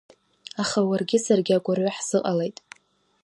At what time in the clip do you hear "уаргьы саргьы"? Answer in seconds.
0.89-1.53